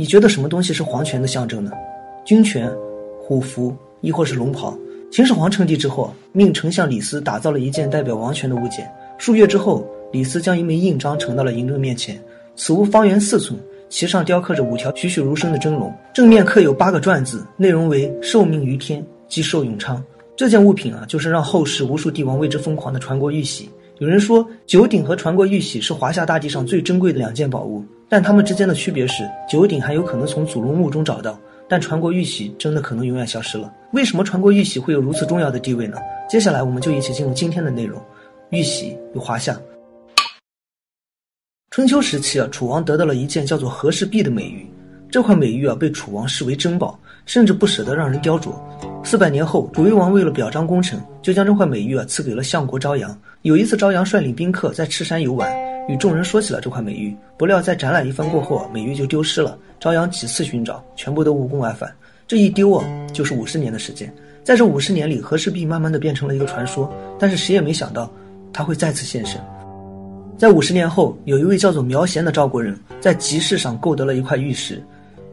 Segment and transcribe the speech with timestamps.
[0.00, 1.72] 你觉得什么东西是皇权的象征呢？
[2.24, 2.72] 军权、
[3.20, 4.72] 虎符，亦或是龙袍？
[5.10, 8.88] 秦始皇称帝之后，命丞相李斯打造了一件代表王权的物件。
[9.18, 12.16] 数月之后，李斯将一枚印章呈到了嬴政面前。
[12.54, 13.58] 此物方圆四寸，
[13.88, 20.00] 其上雕刻着五条栩栩如生的真龙，正面刻有八个篆字，内容为“受命于天，积寿永昌”。
[20.36, 23.68] 这件物品啊，就是让后世无数帝王为之疯狂的传国玉玺。
[23.98, 31.38] 有人说，九鼎和传国玉玺是华夏大地上最珍贵的两件宝物，但它们之间的区别是，九鼎还有可能从祖龙墓中找到。
[31.70, 33.70] 但传国玉玺真的可能永远消失了？
[33.92, 35.98] 为什么传国玉玺会有如此重要的地位呢？
[36.26, 38.00] 接下来我们就一起进入今天的内容。
[38.48, 39.54] 玉玺与华夏。
[41.70, 44.66] 春秋时期啊，楚王得到了一件叫做和氏璧的美玉，
[45.10, 48.52] 这块美玉啊被楚王视为珍宝，甚至不舍得让人雕琢。
[49.02, 53.16] 四百年后，楚威王为了表彰功臣，就将这块美玉啊赐给了相国朝阳。
[53.42, 55.50] 有一次，朝阳率领宾客在赤山游玩，
[55.88, 59.56] 与众人说起了这块美玉，不料在展览一番过后，美玉就丢失了。
[59.80, 61.90] 朝阳几次寻找，全部都无功而返。
[62.26, 64.12] 这一丢啊，就是五十年的时间。
[64.44, 66.92] 在这五十年里，和氏璧慢慢的变成了一个传说。
[67.18, 68.10] 但是谁也没想到，
[68.52, 69.40] 它会再次现身。
[70.36, 74.82] 在五十年后，有一位叫做苗贤的赵国人，在集市上购得了一块玉石。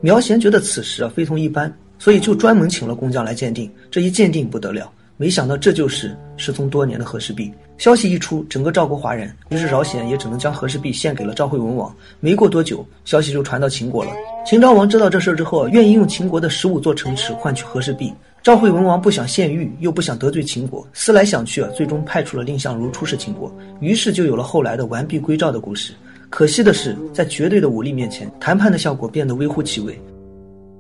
[0.06, 3.67] 苗贤觉得此时啊非同一般，所以就专门请了工匠来鉴定。
[3.89, 4.88] 这一鉴定不得了。
[5.17, 7.52] 没想到这就是失踪多年的和氏璧。
[7.80, 11.92] 消息一出，整个赵国哗然，于是饶显也只能将和氏璧献给了赵惠文王。
[12.20, 14.11] 没过多久，消息就传到秦国了。
[14.45, 18.14] 秦昭王知道这事之后，愿意用秦国的十五座城池换取和氏璧。
[18.44, 25.94] 赵惠文王不想献玉，又不想得罪秦国，思来想去啊，最终派出了蔺相如出使秦国，于是就有了后来的完璧归赵的故事。
[26.36, 29.97] 可惜的是，在绝对的武力面前，谈判的效果变得微乎其微。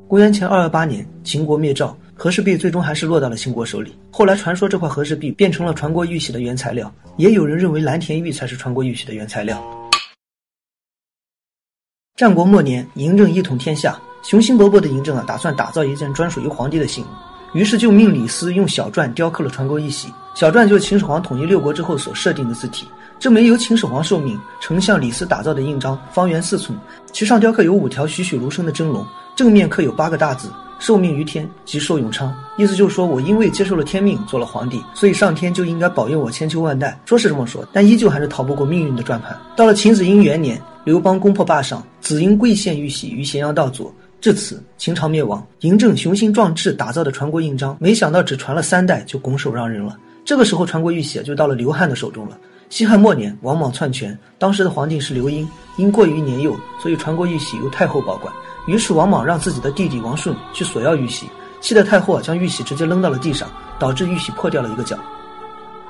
[0.05, 1.97] 公元前二二八年，秦国灭赵。
[2.13, 3.95] 和氏璧最终还是落到了秦国手里。
[4.11, 9.63] 后来传说这块和氏璧变成了传国玉玺的原材料，也有人认为蓝田玉才是传国玉玺的原材料。
[12.17, 17.07] 战国末年，嬴政一统天下，雄心勃勃的嬴政啊，打算打造一件专属于皇帝的信物，
[17.57, 20.09] 于是就命李斯用小篆雕刻了传国玉玺。
[20.35, 22.85] 小篆就是秦始皇统一六国之后所设定的字体。
[23.17, 26.77] 这枚由秦始皇受命，丞相李斯打造的印章，方圆四寸，
[27.11, 29.05] 其上雕刻有五条栩栩如生的真龙，
[29.35, 30.49] 正面刻有八个大字。
[30.77, 32.35] 受命于天，即寿永昌。
[32.57, 36.99] 意思就是说我因为接受了天命，做了皇帝，所以上天就应该保佑我千秋万代。
[37.05, 39.35] 说是这么说，但依旧还是逃不过命运的转盘。
[39.55, 43.91] 到了秦子婴元年，刘邦攻破霸上，子婴跪献玉玺于咸阳道左。
[44.19, 45.43] 至此，秦朝灭亡。
[45.61, 49.97] 嬴政雄心壮志打造的传国印章，没想到只传了三代就拱手让人了。
[50.25, 52.37] 这个时候，传国玉玺就到了刘汉的手中了。
[52.69, 58.33] 西汉末年，王莽篡权，当时的皇帝是刘英，因过于年幼，所以传国玉玺由太后保管。
[58.65, 61.27] 于是王莽让自己的弟弟王顺去索要玉玺，
[61.61, 64.97] 气得太后将玉玺直接扔到了地上，导致玉玺破掉了一个角。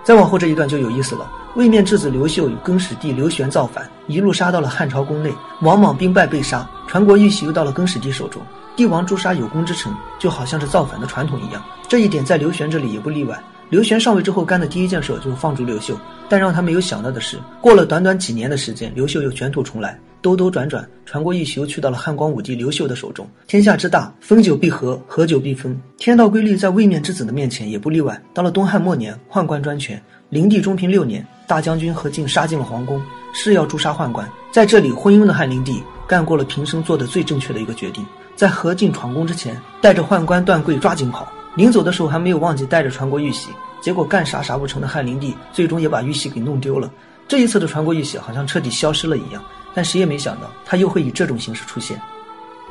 [0.03, 8.41] 再往后这一段就有意思了，位面质子刘秀与更始帝刘玄造反，一路杀到了汉朝宫内，王莽兵败被杀，传国玉玺又到了更始帝手中。
[8.75, 13.41] 帝王诛杀有功之臣，就好像是造反的传统一样，这一点在刘玄这里也不例外。
[13.69, 15.97] 刘玄上位之后干的第一件事就是放逐刘秀，
[16.29, 19.99] 但让他没有想到的是，过了短短几年的时间，刘秀又卷土重来。
[20.21, 23.29] 兜兜转转，传国玉玺又去到了汉光武帝刘秀的手中。
[23.45, 25.79] 天下之大，分久必合，合久必分。
[25.97, 28.19] 天道规律在位面之子的面前也不例外。
[28.33, 32.99] 到了东汉末年，宦官专权，灵帝中平六年，大将军何进杀进了皇宫，
[33.33, 34.27] 誓要诛杀宦官。
[34.51, 38.03] 在这里，昏庸的汉灵帝干过了平生做的最正确的一个决定，
[38.35, 43.49] 在何进闯宫之前，带着宦官段贵抓紧跑，临走的时候还没有忘记带着传国玉玺。
[43.81, 46.91] 结果干啥啥不成的汉灵帝，最终也把玉玺给弄丢了。
[47.27, 49.43] 这一次的传国玉玺好像彻底消失了一样。
[49.75, 52.01] 但谁也没想到，他又会以这种形式出现。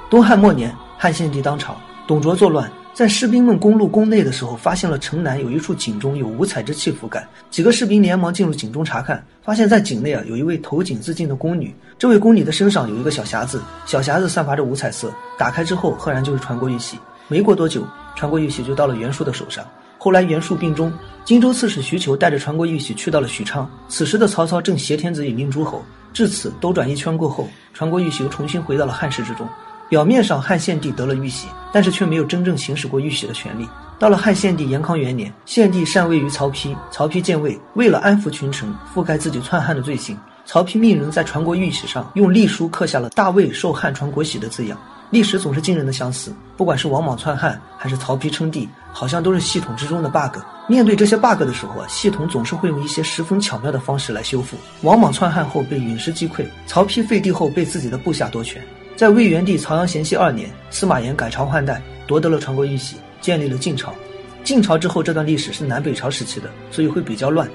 [0.08, 7.24] 东汉末年，汉献帝当朝，董卓作乱，在士兵们攻入宫内的时候，发现了城南有一处井中有五彩之气覆盖。
[7.50, 11.74] 几个士兵连忙进入井中查看，发现在井内啊有一位投井自尽的宫女。
[11.98, 16.98] 这位宫女的身上有一个小匣子，小匣子散发着五彩色，打开之后，赫然就是传国玉玺。
[17.28, 19.64] 没过多久，传国玉玺就到了袁术的手上。
[19.98, 20.92] 后来袁术病终，
[21.24, 23.68] 荆州刺史徐求带着传国玉玺去到了许昌。
[23.88, 25.82] 此时的曹操正挟天子以令诸侯。
[26.12, 29.48] 至此，兜转一圈过后，传国玉玺又重新回到了汉室之中。
[29.88, 33.68] 表面上，汉献帝得了玉玺，但是却没有真正行使过玉玺的权利。
[33.98, 44.78] 到了汉献帝延康元年，献帝禅位于曹丕，曹丕建位，为了安抚群臣，覆盖自己篡汉的罪行，曹丕命人在传国玉玺上用隶书刻下了“大魏受汉传国玺”的字样。
[45.10, 50.38] 历史总是惊人的相似，不管是王莽篡汉，还是曹丕称帝，好像都是系统之中的 bug。
[50.66, 54.56] 面对这些 bug 的时候啊，系统总是会用一些十分巧妙的方式来修复。
[54.82, 58.60] 王莽篡汉后被陨石击溃，曹丕废帝后被自己的部下夺权。
[58.96, 63.94] 在魏元帝曹阳咸熙二年，司马炎改朝换代，夺得了传国玉玺，建立了晋朝。
[64.42, 67.48] 晋朝之后这段历史是南北朝时期的，所以会比较乱。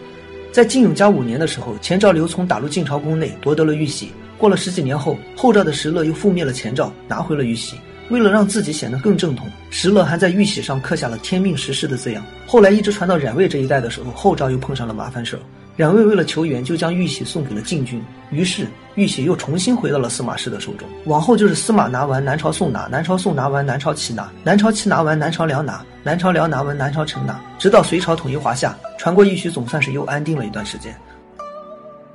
[0.51, 4.11] 在晋永嘉五年的时候，前赵刘琮打入晋朝宫内，夺得了玉玺。
[4.39, 7.75] 过了十几年后，后赵的石勒又覆灭了前赵，拿回了玉玺。
[8.09, 12.25] 为了让自己显得更正统，石勒还在玉玺上刻下了“天命石氏”的字样。
[12.47, 15.39] 后来一直传到冉魏这一代的时候，后赵又碰上了麻烦事儿。
[15.75, 18.01] 冉魏为了求援，就将玉玺送给了晋军，
[18.31, 18.65] 于是
[18.95, 20.87] 玉玺又重新回到了司马氏的手中。
[21.05, 30.95] 往后就是司马拿完，南朝宋拿，南朝宋拿完，南朝齐拿，南朝齐拿完，南朝梁拿，南朝梁拿完，南朝陈拿，直到隋朝统一华夏，传国玉玺总算是又安定了一段时间。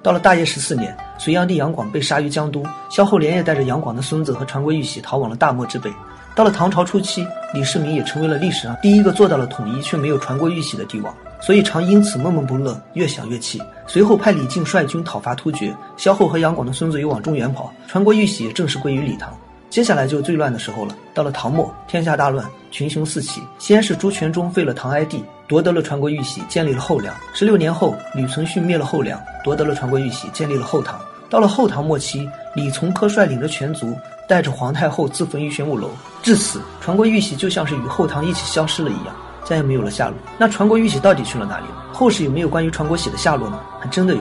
[0.05, 5.91] 到了大业十四年，隋炀帝杨广被杀于江都，萧后连夜带着杨广的孙子和传国玉玺逃往了大漠之北。
[6.35, 11.15] 到了唐朝初期，李世民也成为了历史上第一个做到了统一却没有传国玉玺的帝王。
[11.41, 13.59] 所以常因此闷闷不乐，越想越气。
[13.87, 19.35] 随后派李靖率军讨伐突厥，萧后和杨广的孙子又往中原跑，传国玉玺也正式归于李唐。
[19.71, 20.95] 接下来就最乱的时候了。
[21.15, 23.41] 到了唐末，天下大乱，群雄四起。
[23.59, 27.15] 先是朱全忠废了唐哀帝，夺得了传国玉玺，建立了后梁。
[27.33, 30.99] 十六年后，吕存勖灭了后梁，夺得了传国玉玺，建立了后唐。
[31.29, 33.97] 到了后唐末期，李从珂率领着全族，
[34.29, 35.91] 带着皇太后自焚于玄武楼。
[36.23, 39.15] 至此，传国玉玺就像是与后唐一起消失了一样。
[39.45, 40.17] 再也没有了下落。
[40.39, 41.67] 那传国玉玺到底去了哪里？
[41.93, 43.61] 后世有没有关于传国玺的下落呢？
[43.79, 44.21] 还真的有。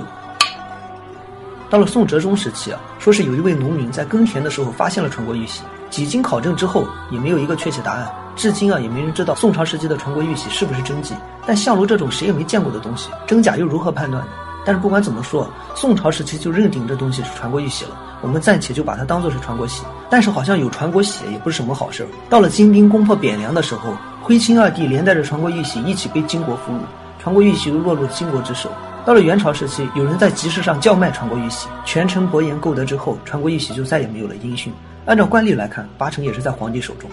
[1.69, 8.13] 到了宋哲宗时期啊，说是有一位农民在耕田的时候发现了传国玉玺，几经考证之后也没有一个确切答案。
[8.35, 11.13] 至今啊，也没人知道宋朝时期的传国玉玺是不是真迹。
[11.45, 14.29] 但相如这种谁也没见过的东西，真假又如何判断呢？
[14.65, 19.83] 但是不管怎么说，宋朝时期就认定这东西是传国玉玺了，我们暂且就把它当做是传国玺。
[20.09, 22.07] 但是好像有传国玺也不是什么好事儿。
[22.29, 23.93] 到了金兵攻破汴梁的时候。
[24.23, 26.79] 徽钦二帝连带着传国玉玺一起被金国俘虏，
[27.21, 28.71] 传国玉玺又落入金国之手。
[29.05, 34.71] 到了元朝时期，有人在集市上叫卖传国玉玺，权臣伯颜购得之后，传国玉玺就再也没有了音讯。
[35.05, 37.09] 按照惯例来看，八成也是在皇帝手中。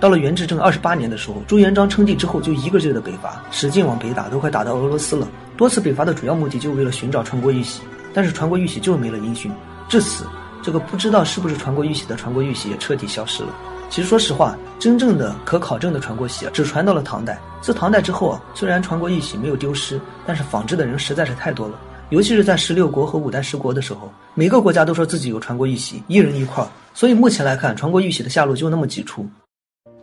[0.00, 5.28] 到了元至正二十八年的时候，朱元璋称帝之后就一个劲的北伐，使劲往北打，都快打到俄罗斯了。
[5.58, 7.82] 多次北伐的主要目的就为了寻找传国玉玺，
[8.14, 9.52] 但是传国玉玺就是没了音讯。
[9.90, 10.24] 至此，
[10.62, 13.50] 这个不知道是不是传国玉玺的传国玉玺也彻底消失了。
[13.90, 17.38] 其实，说实话，真正的可考证的传国玺只传到了唐代。
[17.60, 21.74] 自唐代之后啊，虽然传国玉玺没有丢失，但是仿制的人实在是太多了。
[22.08, 26.66] 尤其是在十六国和五代十国的时候，每个国家都说自己有传国玉玺，一人一块。
[26.94, 29.28] 所以目前来看，传国玉玺的下落就那么几处。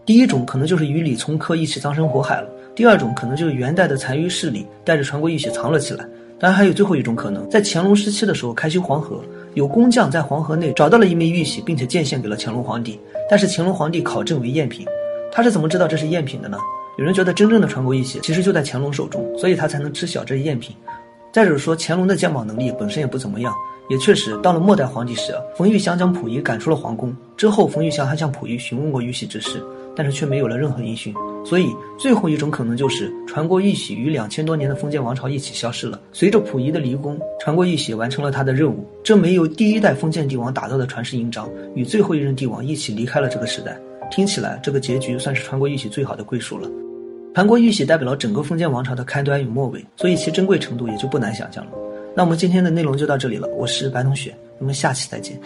[0.07, 6.07] 第一种可能就是与李从珂一起葬身火海了；第二种可能就是元代的残余势力带着传国玉玺藏了起来。
[6.39, 9.21] 当然，还有最后一种可能，在乾隆时期的时候开修黄河。
[9.56, 12.98] 有工匠在黄河内找到了一枚玉玺，并且献献给了乾隆皇帝。
[13.30, 14.88] 但是乾隆皇帝考证为赝品，
[15.30, 16.57] 他是怎么知道这是赝品的呢？
[16.98, 20.74] 有人觉得真正的传国玉玺其实就在乾隆手中，所以他才能知晓这是赝品。
[21.33, 23.53] 再者说，乾隆的鉴宝能力本身也不怎么样。
[23.89, 29.63] 也确实，到了末代皇帝时，冯玉祥将溥仪赶出了皇宫之后，冯玉祥还向溥仪询问过玉玺之事，
[29.97, 31.13] 但是却没有了任何音讯。
[31.44, 35.99] 所以，最后一种可能就是传国玉玺与两千多年的封建王朝一起消失了。
[36.11, 43.77] 随着溥仪的离宫，传国玉玺完成了他的任务，这枚由第一代封建帝王打造的传世印章，与最后一任帝王一起离开了这个时代。
[44.11, 46.69] 听起来，这个结局算是传国玉玺最好的归属了。
[47.33, 51.71] 传国玉玺代表了整个封建王朝的开端与末尾，所以其珍贵程度也就不难想象了。
[52.15, 55.39] 那我们今天的内容就到这里了，我是白同学，我们下期再见。